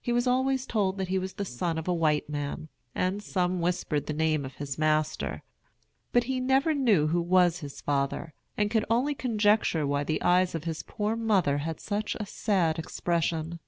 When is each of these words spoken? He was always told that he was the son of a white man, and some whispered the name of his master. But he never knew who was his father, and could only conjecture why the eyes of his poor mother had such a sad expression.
He 0.00 0.12
was 0.12 0.28
always 0.28 0.66
told 0.68 0.98
that 0.98 1.08
he 1.08 1.18
was 1.18 1.32
the 1.32 1.44
son 1.44 1.78
of 1.78 1.88
a 1.88 1.92
white 1.92 2.28
man, 2.30 2.68
and 2.94 3.20
some 3.20 3.60
whispered 3.60 4.06
the 4.06 4.12
name 4.12 4.44
of 4.44 4.54
his 4.54 4.78
master. 4.78 5.42
But 6.12 6.22
he 6.22 6.38
never 6.38 6.74
knew 6.74 7.08
who 7.08 7.20
was 7.20 7.58
his 7.58 7.80
father, 7.80 8.34
and 8.56 8.70
could 8.70 8.84
only 8.88 9.16
conjecture 9.16 9.84
why 9.84 10.04
the 10.04 10.22
eyes 10.22 10.54
of 10.54 10.62
his 10.62 10.84
poor 10.84 11.16
mother 11.16 11.58
had 11.58 11.80
such 11.80 12.16
a 12.20 12.24
sad 12.24 12.78
expression. 12.78 13.58